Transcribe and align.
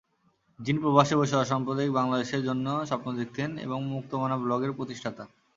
যিনি 0.59 0.79
প্রবাসে 0.79 1.15
বসে 1.15 1.35
অসাম্প্রদায়িক 1.37 1.91
বাংলাদেশের 1.93 2.41
জন্য 2.47 2.65
স্বপ্ন 2.89 3.07
দেখতেন 3.19 3.49
এবং 3.65 3.79
মুক্তমনা 3.93 4.35
ব্লগের 4.43 4.71
প্রতিষ্ঠাতা। 4.77 5.23